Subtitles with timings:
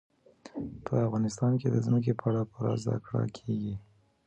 [0.85, 3.75] په افغانستان کې د ځمکه په اړه پوره زده کړه کېږي.